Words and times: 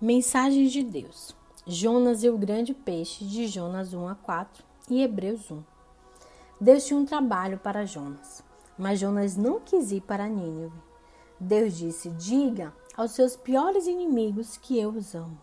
Mensagem 0.00 0.68
de 0.68 0.84
Deus. 0.84 1.34
Jonas 1.66 2.22
e 2.22 2.30
o 2.30 2.38
grande 2.38 2.72
peixe, 2.72 3.24
de 3.24 3.48
Jonas 3.48 3.92
1 3.92 4.06
a 4.06 4.14
4 4.14 4.62
e 4.88 5.02
Hebreus 5.02 5.50
1. 5.50 5.60
Deus 6.60 6.86
tinha 6.86 7.00
um 7.00 7.04
trabalho 7.04 7.58
para 7.58 7.84
Jonas, 7.84 8.44
mas 8.78 9.00
Jonas 9.00 9.36
não 9.36 9.58
quis 9.58 9.90
ir 9.90 10.02
para 10.02 10.28
Nínive. 10.28 10.80
Deus 11.40 11.76
disse: 11.76 12.10
Diga 12.10 12.72
aos 12.96 13.10
seus 13.10 13.34
piores 13.34 13.88
inimigos 13.88 14.56
que 14.56 14.78
eu 14.78 14.90
os 14.90 15.16
amo. 15.16 15.36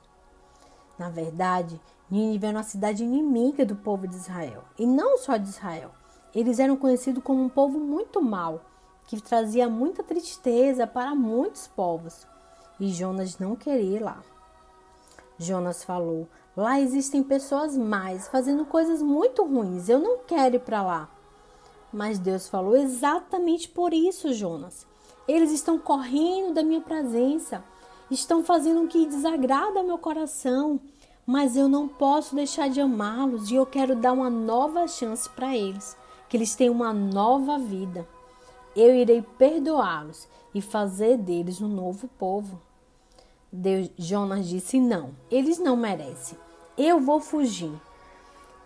Na 0.97 1.09
verdade, 1.09 1.77
Nínive 2.09 2.45
era 2.45 2.57
uma 2.57 2.63
cidade 2.63 3.03
inimiga 3.03 3.65
do 3.65 3.75
povo 3.75 4.07
de 4.07 4.15
Israel, 4.15 4.63
e 4.79 4.87
não 4.87 5.17
só 5.17 5.35
de 5.35 5.49
Israel. 5.49 5.91
Eles 6.33 6.59
eram 6.59 6.77
conhecidos 6.77 7.21
como 7.21 7.43
um 7.43 7.49
povo 7.49 7.77
muito 7.77 8.21
mau, 8.21 8.61
que 9.05 9.19
trazia 9.19 9.67
muita 9.67 10.01
tristeza 10.01 10.87
para 10.87 11.13
muitos 11.13 11.67
povos, 11.67 12.25
e 12.79 12.87
Jonas 12.87 13.37
não 13.37 13.57
queria 13.57 13.97
ir 13.97 13.99
lá. 13.99 14.23
Jonas 15.37 15.83
falou: 15.83 16.27
Lá 16.55 16.79
existem 16.79 17.21
pessoas 17.21 17.77
mais 17.77 18.27
fazendo 18.27 18.65
coisas 18.65 19.01
muito 19.01 19.43
ruins. 19.43 19.89
Eu 19.89 19.99
não 19.99 20.19
quero 20.19 20.55
ir 20.55 20.59
para 20.59 20.81
lá. 20.81 21.09
Mas 21.91 22.19
Deus 22.19 22.47
falou: 22.47 22.75
Exatamente 22.75 23.69
por 23.69 23.93
isso, 23.93 24.33
Jonas. 24.33 24.85
Eles 25.27 25.51
estão 25.51 25.77
correndo 25.79 26.53
da 26.53 26.63
minha 26.63 26.81
presença, 26.81 27.63
estão 28.11 28.43
fazendo 28.43 28.83
o 28.83 28.87
que 28.87 29.07
desagrada 29.07 29.81
meu 29.81 29.97
coração, 29.97 30.79
mas 31.25 31.57
eu 31.57 31.67
não 31.67 31.87
posso 31.87 32.35
deixar 32.35 32.69
de 32.69 32.79
amá-los 32.79 33.49
e 33.49 33.55
eu 33.55 33.65
quero 33.65 33.95
dar 33.95 34.13
uma 34.13 34.29
nova 34.29 34.87
chance 34.87 35.27
para 35.27 35.55
eles, 35.57 35.97
que 36.29 36.37
eles 36.37 36.55
tenham 36.55 36.75
uma 36.75 36.93
nova 36.93 37.57
vida. 37.57 38.07
Eu 38.75 38.93
irei 38.93 39.23
perdoá-los 39.37 40.27
e 40.53 40.61
fazer 40.61 41.17
deles 41.17 41.59
um 41.59 41.67
novo 41.67 42.07
povo. 42.19 42.61
Deus, 43.51 43.89
Jonas 43.97 44.47
disse: 44.47 44.79
Não, 44.79 45.11
eles 45.29 45.59
não 45.59 45.75
merecem. 45.75 46.37
Eu 46.77 46.99
vou 46.99 47.19
fugir. 47.21 47.71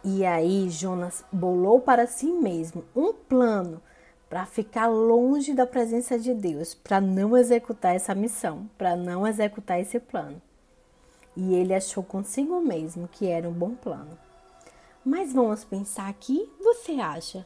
E 0.03 0.25
aí 0.25 0.69
Jonas 0.69 1.23
bolou 1.31 1.81
para 1.81 2.07
si 2.07 2.27
mesmo 2.31 2.83
um 2.95 3.13
plano 3.13 3.81
para 4.29 4.45
ficar 4.45 4.87
longe 4.87 5.53
da 5.53 5.65
presença 5.65 6.17
de 6.17 6.33
Deus, 6.33 6.73
para 6.75 7.01
não 7.01 7.35
executar 7.35 7.95
essa 7.95 8.13
missão, 8.13 8.69
para 8.77 8.95
não 8.95 9.25
executar 9.25 9.79
esse 9.79 9.99
plano. 9.99 10.39
E 11.35 11.55
ele 11.55 11.73
achou 11.73 12.03
consigo 12.03 12.61
mesmo 12.61 13.07
que 13.07 13.27
era 13.27 13.49
um 13.49 13.53
bom 13.53 13.73
plano. 13.73 14.17
Mas 15.03 15.33
vamos 15.33 15.63
pensar 15.63 16.07
aqui, 16.07 16.47
você 16.59 16.93
acha 16.93 17.45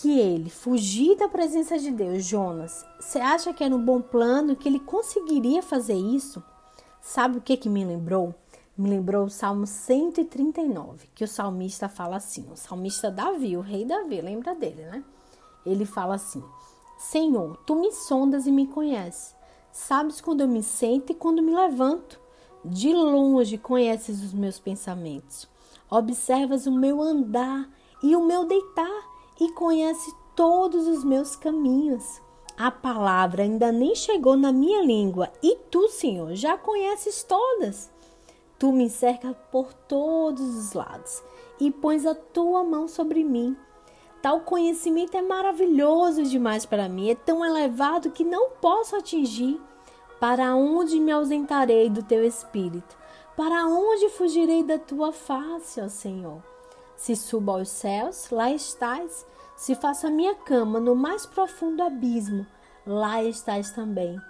que 0.00 0.20
ele 0.20 0.48
fugir 0.48 1.16
da 1.16 1.28
presença 1.28 1.76
de 1.76 1.90
Deus, 1.90 2.24
Jonas, 2.24 2.86
você 3.00 3.18
acha 3.18 3.52
que 3.52 3.64
era 3.64 3.74
um 3.74 3.84
bom 3.84 4.00
plano, 4.00 4.54
que 4.54 4.68
ele 4.68 4.78
conseguiria 4.78 5.60
fazer 5.60 5.94
isso? 5.94 6.40
Sabe 7.00 7.38
o 7.38 7.40
que, 7.40 7.56
que 7.56 7.68
me 7.68 7.84
lembrou? 7.84 8.32
Me 8.76 8.88
lembrou 8.88 9.24
o 9.24 9.30
Salmo 9.30 9.66
139, 9.66 11.08
que 11.16 11.24
o 11.24 11.28
salmista 11.28 11.88
fala 11.88 12.16
assim: 12.16 12.46
o 12.52 12.54
salmista 12.54 13.10
Davi, 13.10 13.56
o 13.56 13.60
rei 13.60 13.84
Davi, 13.84 14.20
lembra 14.20 14.54
dele, 14.54 14.82
né? 14.84 15.02
Ele 15.66 15.84
fala 15.84 16.14
assim: 16.14 16.44
Senhor, 16.96 17.56
tu 17.66 17.74
me 17.74 17.90
sondas 17.90 18.46
e 18.46 18.52
me 18.52 18.68
conheces. 18.68 19.34
Sabes 19.72 20.20
quando 20.20 20.42
eu 20.42 20.48
me 20.48 20.62
sento 20.62 21.10
e 21.10 21.14
quando 21.14 21.42
me 21.42 21.52
levanto. 21.52 22.20
De 22.64 22.92
longe 22.92 23.58
conheces 23.58 24.22
os 24.22 24.32
meus 24.32 24.60
pensamentos. 24.60 25.48
Observas 25.90 26.66
o 26.66 26.72
meu 26.72 27.00
andar 27.02 27.68
e 28.00 28.14
o 28.14 28.24
meu 28.24 28.44
deitar 28.44 29.17
e 29.40 29.50
conhece 29.52 30.12
todos 30.34 30.86
os 30.86 31.04
meus 31.04 31.36
caminhos. 31.36 32.20
A 32.56 32.70
palavra 32.70 33.44
ainda 33.44 33.70
nem 33.70 33.94
chegou 33.94 34.36
na 34.36 34.52
minha 34.52 34.82
língua 34.82 35.30
e 35.42 35.56
tu, 35.70 35.88
Senhor, 35.88 36.34
já 36.34 36.58
conheces 36.58 37.22
todas. 37.22 37.90
Tu 38.58 38.72
me 38.72 38.90
cercas 38.90 39.36
por 39.52 39.72
todos 39.72 40.56
os 40.56 40.72
lados 40.72 41.22
e 41.60 41.70
pões 41.70 42.04
a 42.04 42.14
tua 42.14 42.64
mão 42.64 42.88
sobre 42.88 43.22
mim. 43.22 43.56
Tal 44.20 44.40
conhecimento 44.40 45.16
é 45.16 45.22
maravilhoso 45.22 46.24
demais 46.24 46.66
para 46.66 46.88
mim, 46.88 47.10
é 47.10 47.14
tão 47.14 47.44
elevado 47.44 48.10
que 48.10 48.24
não 48.24 48.50
posso 48.60 48.96
atingir. 48.96 49.60
Para 50.18 50.56
onde 50.56 50.98
me 50.98 51.12
ausentarei 51.12 51.88
do 51.88 52.02
teu 52.02 52.24
espírito? 52.24 52.96
Para 53.36 53.66
onde 53.66 54.08
fugirei 54.08 54.64
da 54.64 54.76
tua 54.76 55.12
face, 55.12 55.80
ó 55.80 55.88
Senhor? 55.88 56.42
Se 56.98 57.14
subo 57.14 57.52
aos 57.52 57.68
céus, 57.68 58.28
lá 58.28 58.50
estás. 58.50 59.24
Se 59.56 59.76
faço 59.76 60.08
a 60.08 60.10
minha 60.10 60.34
cama 60.34 60.80
no 60.80 60.96
mais 60.96 61.24
profundo 61.24 61.80
abismo, 61.82 62.44
lá 62.84 63.22
estás 63.22 63.70
também. 63.70 64.20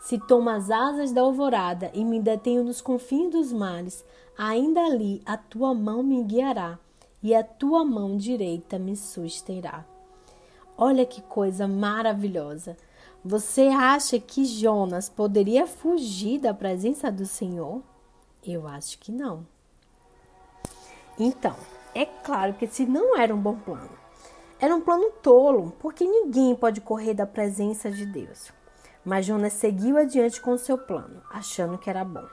Se 0.00 0.18
tomo 0.18 0.50
as 0.50 0.68
asas 0.68 1.12
da 1.12 1.20
alvorada 1.20 1.90
e 1.94 2.04
me 2.04 2.20
detenho 2.20 2.64
nos 2.64 2.80
confins 2.80 3.30
dos 3.30 3.52
mares, 3.52 4.04
ainda 4.36 4.84
ali 4.84 5.22
a 5.24 5.36
tua 5.36 5.72
mão 5.72 6.02
me 6.02 6.22
guiará 6.24 6.78
e 7.22 7.32
a 7.32 7.44
tua 7.44 7.84
mão 7.84 8.16
direita 8.16 8.76
me 8.76 8.96
susterá. 8.96 9.84
Olha 10.76 11.06
que 11.06 11.22
coisa 11.22 11.66
maravilhosa! 11.66 12.76
Você 13.24 13.62
acha 13.62 14.18
que 14.20 14.44
Jonas 14.44 15.08
poderia 15.08 15.66
fugir 15.66 16.38
da 16.38 16.52
presença 16.52 17.10
do 17.10 17.24
Senhor? 17.24 17.82
Eu 18.44 18.66
acho 18.68 18.98
que 18.98 19.10
não. 19.10 19.46
Então, 21.18 21.56
é 21.96 22.04
claro 22.04 22.52
que 22.52 22.66
esse 22.66 22.84
não 22.84 23.16
era 23.16 23.34
um 23.34 23.40
bom 23.40 23.56
plano. 23.56 23.88
Era 24.60 24.74
um 24.74 24.82
plano 24.82 25.10
tolo, 25.22 25.74
porque 25.80 26.04
ninguém 26.04 26.54
pode 26.54 26.80
correr 26.82 27.14
da 27.14 27.26
presença 27.26 27.90
de 27.90 28.04
Deus. 28.04 28.52
Mas 29.02 29.24
Jonas 29.24 29.54
seguiu 29.54 29.96
adiante 29.96 30.40
com 30.40 30.58
seu 30.58 30.76
plano, 30.76 31.22
achando 31.30 31.78
que 31.78 31.88
era 31.88 32.04
bom. 32.04 32.26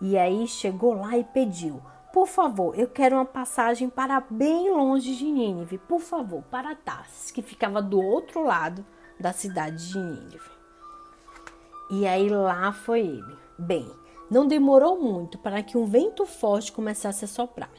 E 0.00 0.18
aí 0.18 0.48
chegou 0.48 0.94
lá 0.94 1.16
e 1.16 1.22
pediu: 1.22 1.80
Por 2.12 2.26
favor, 2.26 2.76
eu 2.76 2.88
quero 2.88 3.14
uma 3.14 3.24
passagem 3.24 3.88
para 3.88 4.20
bem 4.28 4.70
longe 4.70 5.14
de 5.14 5.24
Nínive, 5.30 5.78
por 5.78 6.00
favor, 6.00 6.42
para 6.50 6.74
Tarsis, 6.74 7.30
que 7.30 7.42
ficava 7.42 7.80
do 7.80 8.00
outro 8.00 8.42
lado 8.42 8.84
da 9.18 9.32
cidade 9.32 9.92
de 9.92 9.98
Nínive. 9.98 10.50
E 11.90 12.04
aí 12.06 12.28
lá 12.28 12.72
foi 12.72 13.00
ele. 13.00 13.38
Bem, 13.56 13.88
não 14.28 14.46
demorou 14.46 15.00
muito 15.00 15.38
para 15.38 15.62
que 15.62 15.78
um 15.78 15.86
vento 15.86 16.26
forte 16.26 16.72
começasse 16.72 17.24
a 17.24 17.28
soprar 17.28 17.70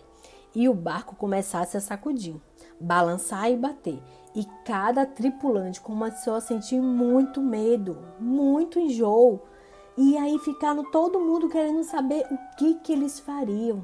e 0.56 0.68
o 0.68 0.74
barco 0.74 1.16
começasse 1.16 1.78
a 1.78 1.82
sacudir 1.82 2.40
balançar 2.80 3.52
e 3.52 3.58
bater. 3.58 4.02
E 4.34 4.46
cada 4.64 5.06
tripulante 5.06 5.82
começou 5.82 6.36
a 6.36 6.42
sentir 6.42 6.80
muito 6.80 7.42
medo, 7.42 7.98
muito 8.20 8.80
enjoo. 8.80 9.42
E 9.98 10.18
aí 10.18 10.38
ficaram 10.40 10.90
todo 10.92 11.20
mundo 11.20 11.50
querendo 11.50 11.84
saber 11.84 12.26
o 12.32 12.38
que, 12.56 12.76
que 12.76 12.94
eles 12.94 13.20
fariam. 13.20 13.84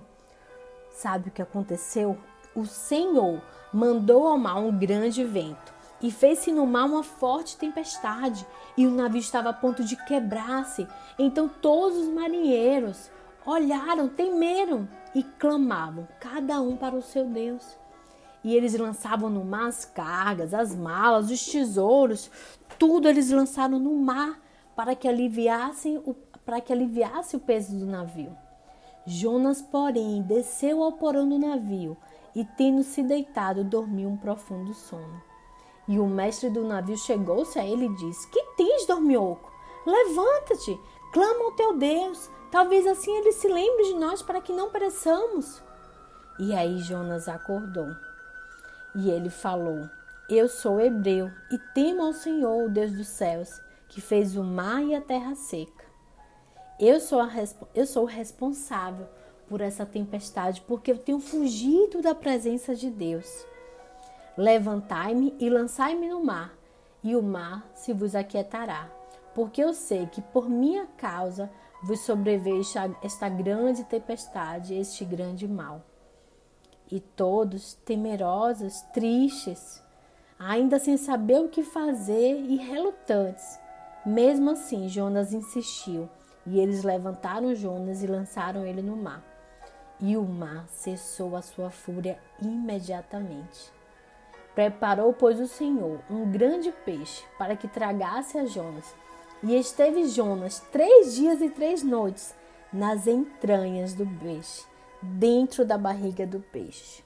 Sabe 0.92 1.28
o 1.28 1.32
que 1.32 1.42
aconteceu? 1.42 2.18
O 2.56 2.66
Senhor 2.66 3.42
mandou 3.74 4.28
ao 4.28 4.38
mar 4.38 4.58
um 4.58 4.78
grande 4.78 5.26
vento 5.26 5.74
e 6.02 6.10
fez-se 6.10 6.54
no 6.54 6.66
mar 6.66 6.86
uma 6.86 7.04
forte 7.04 7.58
tempestade, 7.58 8.46
e 8.78 8.86
o 8.86 8.92
navio 8.92 9.20
estava 9.20 9.50
a 9.50 9.54
ponto 9.54 9.84
de 9.84 9.96
quebrar-se. 10.06 10.88
Então 11.18 11.50
todos 11.50 11.98
os 11.98 12.10
marinheiros 12.10 13.10
olharam, 13.46 14.08
temeram 14.08 14.88
e 15.14 15.24
clamavam, 15.24 16.08
cada 16.20 16.60
um 16.62 16.76
para 16.76 16.96
o 16.96 17.02
seu 17.02 17.26
Deus 17.26 17.78
e 18.46 18.56
eles 18.56 18.78
lançavam 18.78 19.28
no 19.28 19.44
mar 19.44 19.70
as 19.70 19.86
cargas, 19.86 20.54
as 20.54 20.76
malas, 20.76 21.32
os 21.32 21.44
tesouros, 21.44 22.30
tudo 22.78 23.10
eles 23.10 23.32
lançaram 23.32 23.80
no 23.80 23.96
mar 23.96 24.40
para 24.76 24.94
que 24.94 25.08
aliviassem 25.08 25.98
o, 26.06 26.14
para 26.46 26.62
que 26.62 26.72
aliviasse 26.72 27.36
o 27.36 27.40
peso 27.40 27.76
do 27.76 27.88
navio. 27.88 28.38
Jonas, 29.04 29.64
porém, 29.64 30.22
desceu 30.22 30.84
ao 30.84 30.92
porão 30.92 31.28
do 31.28 31.40
navio 31.40 31.98
e, 32.36 32.46
tendo 32.46 32.84
se 32.84 33.02
deitado, 33.02 33.64
dormiu 33.64 34.10
um 34.10 34.18
profundo 34.18 34.76
sono. 34.76 35.24
E 35.88 35.98
o 35.98 36.06
mestre 36.06 36.52
do 36.52 36.64
navio 36.64 36.98
chegou-se 36.98 37.58
a 37.58 37.66
ele 37.66 37.86
e 37.86 37.96
disse: 37.96 38.30
Que 38.30 38.44
tens, 38.56 38.86
dormioco? 38.86 39.52
Levanta-te, 39.88 40.80
clama 41.12 41.46
ao 41.46 41.52
teu 41.54 41.76
Deus. 41.78 42.30
Talvez 42.52 42.86
assim 42.88 43.16
ele 43.18 43.32
se 43.32 43.48
lembre 43.48 43.86
de 43.86 43.96
nós 43.96 44.22
para 44.22 44.42
que 44.42 44.54
não 44.54 44.70
pereçamos. 44.70 45.62
E 46.40 46.54
aí 46.54 46.80
Jonas 46.80 47.28
acordou 47.28 47.96
e 48.96 49.10
ele 49.10 49.30
falou: 49.30 49.90
Eu 50.30 50.48
sou 50.48 50.80
hebreu 50.80 51.30
e 51.52 51.58
temo 51.74 52.04
ao 52.04 52.14
Senhor, 52.14 52.66
o 52.66 52.70
Deus 52.70 52.92
dos 52.94 53.08
céus, 53.08 53.62
que 53.90 54.02
fez 54.02 54.36
o 54.38 54.44
mar 54.44 54.84
e 54.84 54.96
a 54.96 55.02
terra 55.02 55.36
seca. 55.36 55.86
Eu 56.80 57.00
sou, 57.00 57.20
a, 57.22 57.30
eu 57.74 57.86
sou 57.86 58.06
responsável 58.06 59.08
por 59.48 59.62
essa 59.62 59.86
tempestade, 59.86 60.62
porque 60.62 60.92
eu 60.92 60.98
tenho 60.98 61.20
fugido 61.20 62.02
da 62.02 62.16
presença 62.16 62.76
de 62.76 62.90
Deus. 62.90 63.46
Levantai-me 64.38 65.34
e 65.40 65.50
lançai-me 65.50 66.10
no 66.10 66.24
mar, 66.24 66.54
e 67.02 67.16
o 67.16 67.24
mar 67.24 67.66
se 67.74 67.94
vos 67.94 68.16
aquietará, 68.16 68.90
porque 69.34 69.64
eu 69.64 69.74
sei 69.74 70.08
que 70.08 70.22
por 70.22 70.50
minha 70.50 70.88
causa 70.98 71.50
vos 71.86 72.00
sobreveio 72.00 72.62
esta 73.04 73.30
grande 73.30 73.84
tempestade, 73.84 74.74
este 74.74 75.06
grande 75.06 75.48
mal 75.48 75.84
e 76.92 77.00
todos 77.00 77.74
temerosos, 77.86 78.82
tristes, 78.94 79.84
ainda 80.38 80.80
sem 80.80 80.98
saber 80.98 81.40
o 81.40 81.50
que 81.50 81.64
fazer 81.64 82.40
e 82.42 82.58
relutantes. 82.58 83.60
Mesmo 84.06 84.52
assim, 84.52 84.88
Jonas 84.88 85.32
insistiu: 85.32 86.10
E 86.46 86.60
eles 86.60 86.84
levantaram 86.84 87.54
Jonas 87.56 88.04
e 88.04 88.08
lançaram 88.08 88.66
ele 88.66 88.82
no 88.82 88.96
mar. 88.96 89.24
E 90.00 90.18
o 90.18 90.24
mar 90.24 90.68
cessou 90.68 91.36
a 91.36 91.42
sua 91.42 91.70
fúria 91.70 92.20
imediatamente. 92.42 93.72
Preparou, 94.54 95.14
pois, 95.14 95.40
o 95.40 95.48
Senhor 95.48 96.00
um 96.10 96.32
grande 96.32 96.72
peixe 96.84 97.24
para 97.38 97.56
que 97.56 97.68
tragasse 97.68 98.38
a 98.38 98.46
Jonas. 98.46 98.96
E 99.44 99.56
esteve 99.56 100.08
Jonas 100.08 100.60
três 100.72 101.16
dias 101.16 101.42
e 101.42 101.50
três 101.50 101.84
noites 101.84 102.34
nas 102.72 103.08
entranhas 103.08 103.94
do 103.94 104.06
peixe, 104.06 104.66
dentro 105.02 105.64
da 105.64 105.78
barriga 105.78 106.26
do 106.26 106.40
peixe. 106.40 107.04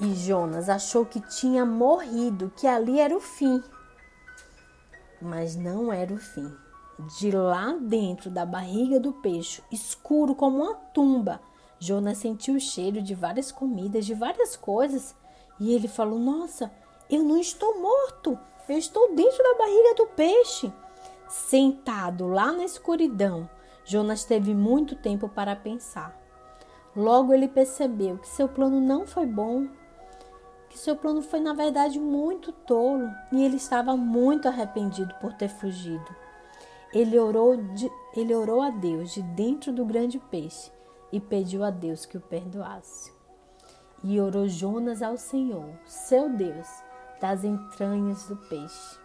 E 0.00 0.14
Jonas 0.14 0.68
achou 0.68 1.06
que 1.06 1.20
tinha 1.20 1.64
morrido, 1.64 2.52
que 2.56 2.66
ali 2.66 2.98
era 2.98 3.16
o 3.16 3.20
fim. 3.20 3.62
Mas 5.22 5.56
não 5.56 5.92
era 5.92 6.12
o 6.12 6.18
fim. 6.18 6.52
De 7.18 7.30
lá 7.30 7.76
dentro 7.80 8.30
da 8.30 8.44
barriga 8.44 9.00
do 9.00 9.12
peixe, 9.12 9.62
escuro 9.70 10.34
como 10.34 10.62
uma 10.62 10.74
tumba, 10.74 11.40
Jonas 11.78 12.18
sentiu 12.18 12.54
o 12.54 12.60
cheiro 12.60 13.02
de 13.02 13.14
várias 13.14 13.52
comidas, 13.52 14.06
de 14.06 14.14
várias 14.14 14.56
coisas. 14.56 15.14
E 15.60 15.72
ele 15.72 15.86
falou: 15.88 16.18
Nossa, 16.18 16.72
eu 17.10 17.22
não 17.22 17.38
estou 17.38 17.80
morto, 17.80 18.38
eu 18.68 18.78
estou 18.78 19.14
dentro 19.14 19.42
da 19.42 19.54
barriga 19.54 19.94
do 19.96 20.06
peixe. 20.06 20.72
Sentado 21.28 22.26
lá 22.26 22.52
na 22.52 22.64
escuridão, 22.64 23.48
Jonas 23.84 24.24
teve 24.24 24.54
muito 24.54 24.96
tempo 24.96 25.28
para 25.28 25.54
pensar. 25.54 26.18
Logo 26.96 27.32
ele 27.32 27.48
percebeu 27.48 28.18
que 28.18 28.28
seu 28.28 28.48
plano 28.48 28.80
não 28.80 29.06
foi 29.06 29.26
bom, 29.26 29.66
que 30.70 30.78
seu 30.78 30.96
plano 30.96 31.22
foi 31.22 31.40
na 31.40 31.52
verdade 31.52 31.98
muito 31.98 32.52
tolo 32.52 33.10
e 33.32 33.44
ele 33.44 33.56
estava 33.56 33.96
muito 33.96 34.48
arrependido 34.48 35.14
por 35.20 35.32
ter 35.32 35.48
fugido. 35.48 36.14
Ele 36.92 37.18
orou, 37.18 37.56
de, 37.56 37.90
ele 38.16 38.34
orou 38.34 38.62
a 38.62 38.70
Deus 38.70 39.12
de 39.12 39.22
dentro 39.22 39.72
do 39.72 39.84
grande 39.84 40.18
peixe 40.18 40.70
e 41.12 41.20
pediu 41.20 41.64
a 41.64 41.70
Deus 41.70 42.06
que 42.06 42.16
o 42.16 42.20
perdoasse. 42.20 43.12
E 44.02 44.20
orou 44.20 44.46
Jonas 44.46 45.02
ao 45.02 45.16
Senhor, 45.16 45.68
seu 45.84 46.28
Deus, 46.28 46.68
das 47.20 47.44
entranhas 47.44 48.26
do 48.26 48.36
peixe. 48.36 48.98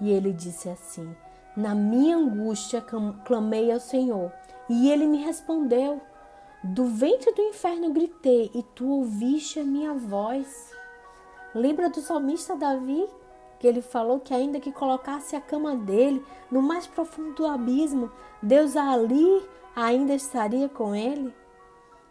E 0.00 0.10
ele 0.10 0.32
disse 0.32 0.68
assim: 0.68 1.14
Na 1.56 1.74
minha 1.74 2.16
angústia 2.16 2.84
clamei 3.24 3.72
ao 3.72 3.80
Senhor, 3.80 4.32
e 4.68 4.90
ele 4.90 5.06
me 5.06 5.18
respondeu. 5.18 6.00
Do 6.62 6.86
ventre 6.86 7.32
do 7.32 7.42
inferno 7.42 7.92
gritei, 7.92 8.50
e 8.54 8.62
tu 8.74 8.88
ouviste 8.88 9.60
a 9.60 9.64
minha 9.64 9.94
voz. 9.94 10.72
Lembra 11.54 11.88
do 11.88 12.00
salmista 12.00 12.56
Davi, 12.56 13.06
que 13.58 13.66
ele 13.66 13.80
falou 13.80 14.20
que 14.20 14.34
ainda 14.34 14.60
que 14.60 14.72
colocasse 14.72 15.36
a 15.36 15.40
cama 15.40 15.76
dele 15.76 16.24
no 16.50 16.60
mais 16.60 16.86
profundo 16.86 17.34
do 17.34 17.46
abismo, 17.46 18.10
Deus 18.42 18.76
ali 18.76 19.42
ainda 19.74 20.14
estaria 20.14 20.68
com 20.68 20.94
ele? 20.94 21.32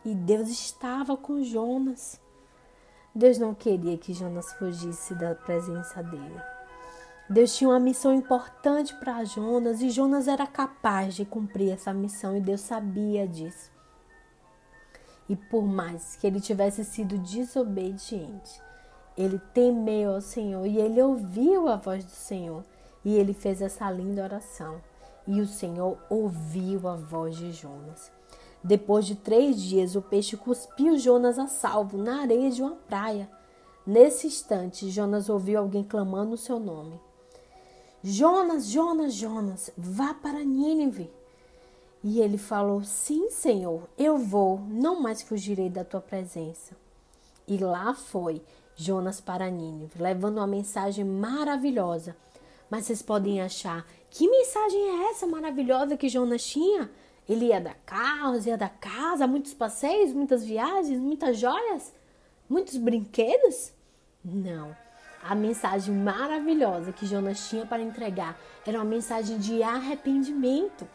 E 0.03 0.13
Deus 0.13 0.49
estava 0.49 1.17
com 1.17 1.43
Jonas. 1.43 2.19
Deus 3.15 3.37
não 3.37 3.53
queria 3.53 3.97
que 3.97 4.13
Jonas 4.13 4.51
fugisse 4.55 5.15
da 5.15 5.33
presença 5.33 6.03
dele. 6.03 6.41
Deus 7.29 7.55
tinha 7.55 7.69
uma 7.69 7.79
missão 7.79 8.13
importante 8.13 8.93
para 8.95 9.23
Jonas 9.23 9.81
e 9.81 9.89
Jonas 9.89 10.27
era 10.27 10.45
capaz 10.45 11.15
de 11.15 11.23
cumprir 11.23 11.71
essa 11.71 11.93
missão 11.93 12.35
e 12.35 12.41
Deus 12.41 12.59
sabia 12.59 13.25
disso. 13.25 13.71
E 15.29 15.35
por 15.35 15.63
mais 15.63 16.17
que 16.17 16.27
ele 16.27 16.41
tivesse 16.41 16.83
sido 16.83 17.17
desobediente, 17.17 18.61
ele 19.17 19.39
temeu 19.53 20.15
ao 20.15 20.21
Senhor 20.21 20.65
e 20.65 20.77
ele 20.77 21.01
ouviu 21.01 21.69
a 21.69 21.77
voz 21.77 22.03
do 22.03 22.11
Senhor 22.11 22.65
e 23.05 23.15
ele 23.15 23.33
fez 23.33 23.61
essa 23.61 23.89
linda 23.89 24.23
oração. 24.23 24.81
E 25.25 25.39
o 25.39 25.47
Senhor 25.47 25.97
ouviu 26.09 26.85
a 26.87 26.97
voz 26.97 27.37
de 27.37 27.53
Jonas. 27.53 28.11
Depois 28.65 29.05
de 29.05 29.13
três 29.13 29.61
dias, 29.61 29.95
o 29.95 30.01
peixe 30.01 30.35
cuspiu 30.35 30.97
Jonas 30.97 31.37
a 31.37 31.45
salvo 31.45 31.99
na 31.99 32.21
areia 32.21 32.49
de 32.49 32.63
uma 32.63 32.71
praia. 32.71 33.29
Nesse 33.85 34.25
instante, 34.25 34.89
Jonas 34.89 35.29
ouviu 35.29 35.59
alguém 35.59 35.83
clamando 35.83 36.33
o 36.33 36.37
seu 36.37 36.59
nome. 36.59 36.99
Jonas, 38.03 38.65
Jonas, 38.65 39.13
Jonas, 39.13 39.69
vá 39.77 40.15
para 40.15 40.43
Nínive. 40.43 41.11
E 42.03 42.19
ele 42.19 42.39
falou: 42.39 42.83
Sim, 42.83 43.29
Senhor, 43.29 43.87
eu 43.95 44.17
vou, 44.17 44.59
não 44.67 44.99
mais 44.99 45.21
fugirei 45.21 45.69
da 45.69 45.83
tua 45.83 46.01
presença. 46.01 46.75
E 47.47 47.59
lá 47.59 47.93
foi 47.93 48.41
Jonas 48.75 49.21
para 49.21 49.47
Nínive, 49.47 50.01
levando 50.01 50.37
uma 50.37 50.47
mensagem 50.47 51.05
maravilhosa. 51.05 52.17
Mas 52.67 52.85
vocês 52.85 53.03
podem 53.03 53.43
achar: 53.43 53.85
que 54.09 54.27
mensagem 54.27 54.81
é 54.81 55.11
essa 55.11 55.27
maravilhosa 55.27 55.95
que 55.95 56.09
Jonas 56.09 56.43
tinha? 56.43 56.89
Ele 57.27 57.45
ia 57.45 57.59
dar 57.59 57.75
carros, 57.85 58.45
ia 58.45 58.57
dar 58.57 58.69
casa, 58.69 59.25
muitos 59.25 59.53
passeios, 59.53 60.13
muitas 60.13 60.45
viagens, 60.45 60.99
muitas 60.99 61.37
joias, 61.37 61.93
muitos 62.47 62.77
brinquedos? 62.77 63.73
Não. 64.23 64.75
A 65.23 65.33
mensagem 65.33 65.93
maravilhosa 65.93 66.91
que 66.91 67.07
Jonas 67.07 67.49
tinha 67.49 67.65
para 67.65 67.81
entregar 67.81 68.39
era 68.65 68.77
uma 68.77 68.85
mensagem 68.85 69.39
de 69.39 69.63
arrependimento, 69.63 70.87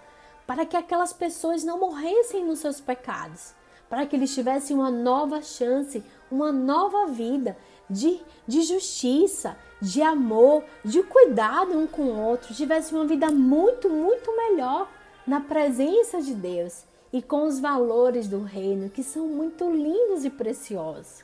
para 0.46 0.64
que 0.64 0.76
aquelas 0.76 1.12
pessoas 1.12 1.64
não 1.64 1.80
morressem 1.80 2.44
nos 2.44 2.60
seus 2.60 2.80
pecados, 2.80 3.54
para 3.88 4.06
que 4.06 4.14
eles 4.14 4.32
tivessem 4.32 4.76
uma 4.76 4.90
nova 4.90 5.42
chance, 5.42 6.02
uma 6.30 6.52
nova 6.52 7.06
vida 7.06 7.56
de, 7.88 8.20
de 8.46 8.62
justiça, 8.62 9.56
de 9.82 10.00
amor, 10.00 10.62
de 10.84 11.02
cuidado 11.02 11.76
um 11.76 11.88
com 11.88 12.02
o 12.02 12.20
outro, 12.20 12.54
tivessem 12.54 12.96
uma 12.96 13.06
vida 13.06 13.32
muito, 13.32 13.88
muito 13.88 14.36
melhor 14.36 14.88
na 15.30 15.40
presença 15.40 16.20
de 16.20 16.34
Deus 16.34 16.82
e 17.12 17.22
com 17.22 17.46
os 17.46 17.60
valores 17.60 18.26
do 18.26 18.42
reino 18.42 18.90
que 18.90 19.00
são 19.00 19.28
muito 19.28 19.70
lindos 19.70 20.24
e 20.24 20.30
preciosos. 20.30 21.22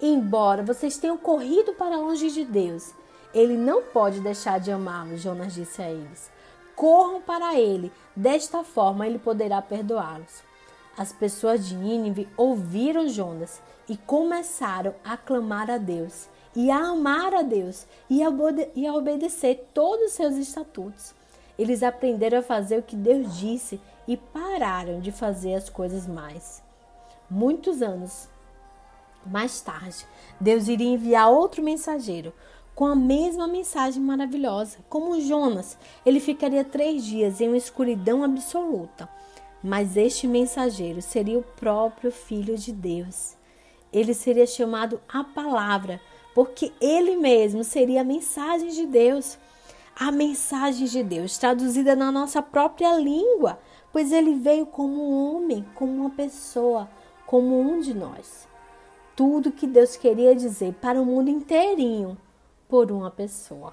Embora 0.00 0.62
vocês 0.62 0.96
tenham 0.96 1.18
corrido 1.18 1.74
para 1.74 1.98
longe 1.98 2.30
de 2.30 2.46
Deus, 2.46 2.94
ele 3.34 3.54
não 3.54 3.82
pode 3.82 4.20
deixar 4.20 4.58
de 4.58 4.72
amá-los, 4.72 5.20
Jonas 5.20 5.52
disse 5.52 5.82
a 5.82 5.90
eles. 5.90 6.30
Corram 6.74 7.20
para 7.20 7.60
ele, 7.60 7.92
desta 8.16 8.64
forma 8.64 9.06
ele 9.06 9.18
poderá 9.18 9.60
perdoá-los. 9.60 10.42
As 10.96 11.12
pessoas 11.12 11.68
de 11.68 11.76
Nínive 11.76 12.26
ouviram 12.38 13.06
Jonas 13.06 13.60
e 13.86 13.98
começaram 13.98 14.94
a 15.04 15.14
clamar 15.14 15.70
a 15.70 15.76
Deus, 15.76 16.26
e 16.54 16.70
a 16.70 16.78
amar 16.78 17.34
a 17.34 17.42
Deus, 17.42 17.86
e 18.08 18.22
a, 18.22 18.28
e 18.74 18.86
a 18.86 18.94
obedecer 18.94 19.68
todos 19.74 20.06
os 20.06 20.12
seus 20.12 20.36
estatutos. 20.36 21.14
Eles 21.58 21.82
aprenderam 21.82 22.38
a 22.38 22.42
fazer 22.42 22.78
o 22.78 22.82
que 22.82 22.96
Deus 22.96 23.38
disse 23.38 23.80
e 24.06 24.16
pararam 24.16 25.00
de 25.00 25.10
fazer 25.10 25.54
as 25.54 25.68
coisas 25.68 26.06
mais. 26.06 26.62
Muitos 27.30 27.82
anos 27.82 28.28
mais 29.24 29.60
tarde, 29.60 30.06
Deus 30.40 30.68
iria 30.68 30.86
enviar 30.86 31.30
outro 31.30 31.62
mensageiro 31.62 32.32
com 32.76 32.86
a 32.86 32.94
mesma 32.94 33.48
mensagem 33.48 34.02
maravilhosa. 34.02 34.78
Como 34.88 35.18
Jonas, 35.20 35.78
ele 36.04 36.20
ficaria 36.20 36.62
três 36.62 37.04
dias 37.04 37.40
em 37.40 37.48
uma 37.48 37.56
escuridão 37.56 38.22
absoluta. 38.22 39.08
Mas 39.62 39.96
este 39.96 40.28
mensageiro 40.28 41.00
seria 41.00 41.38
o 41.38 41.42
próprio 41.42 42.12
Filho 42.12 42.56
de 42.56 42.72
Deus. 42.72 43.34
Ele 43.90 44.12
seria 44.12 44.46
chamado 44.46 45.00
a 45.08 45.24
Palavra, 45.24 46.00
porque 46.34 46.70
ele 46.80 47.16
mesmo 47.16 47.64
seria 47.64 48.02
a 48.02 48.04
mensagem 48.04 48.68
de 48.68 48.86
Deus. 48.86 49.38
A 49.98 50.12
mensagem 50.12 50.86
de 50.86 51.02
Deus 51.02 51.38
traduzida 51.38 51.96
na 51.96 52.12
nossa 52.12 52.42
própria 52.42 52.96
língua, 52.98 53.58
pois 53.92 54.12
ele 54.12 54.34
veio 54.34 54.66
como 54.66 54.92
um 54.92 55.36
homem, 55.36 55.66
como 55.74 55.92
uma 55.92 56.10
pessoa, 56.10 56.88
como 57.26 57.58
um 57.58 57.80
de 57.80 57.94
nós 57.94 58.46
tudo 59.16 59.50
que 59.50 59.66
Deus 59.66 59.96
queria 59.96 60.36
dizer 60.36 60.74
para 60.74 61.00
o 61.00 61.06
mundo 61.06 61.30
inteirinho 61.30 62.18
por 62.68 62.92
uma 62.92 63.10
pessoa. 63.10 63.72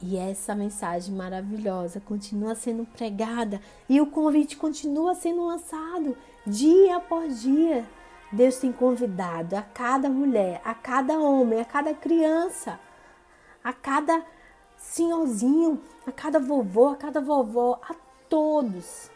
E 0.00 0.16
essa 0.16 0.54
mensagem 0.54 1.12
maravilhosa 1.12 2.00
continua 2.00 2.54
sendo 2.54 2.86
pregada 2.86 3.60
e 3.88 4.00
o 4.00 4.06
convite 4.06 4.56
continua 4.56 5.14
sendo 5.14 5.44
lançado 5.44 6.16
dia 6.46 6.96
após 6.96 7.42
dia. 7.42 7.84
Deus 8.30 8.58
tem 8.58 8.70
convidado 8.70 9.56
a 9.56 9.62
cada 9.62 10.08
mulher, 10.08 10.60
a 10.64 10.74
cada 10.74 11.18
homem, 11.18 11.60
a 11.60 11.64
cada 11.64 11.92
criança, 11.92 12.78
a 13.64 13.72
cada 13.72 14.24
senhorzinho, 14.76 15.80
a 16.06 16.12
cada 16.12 16.38
vovô, 16.38 16.88
a 16.88 16.96
cada 16.96 17.20
vovó, 17.20 17.78
a 17.82 17.94
todos 18.28 19.10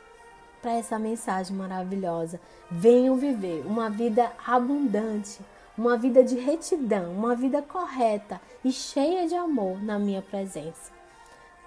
para 0.61 0.73
essa 0.73 0.99
mensagem 0.99 1.57
maravilhosa. 1.57 2.41
Venham 2.71 3.17
viver 3.17 3.65
uma 3.67 3.89
vida 3.89 4.31
abundante, 4.47 5.41
uma 5.77 5.97
vida 5.97 6.23
de 6.23 6.37
retidão, 6.37 7.13
uma 7.13 7.35
vida 7.35 7.63
correta 7.63 8.41
e 8.65 8.71
cheia 8.71 9.27
de 9.27 9.35
amor 9.35 9.83
na 9.83 9.99
minha 9.99 10.23
presença. 10.23 10.93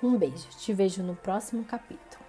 Um 0.01 0.17
beijo, 0.17 0.49
te 0.57 0.73
vejo 0.73 1.01
no 1.01 1.15
próximo 1.15 1.63
capítulo. 1.63 2.22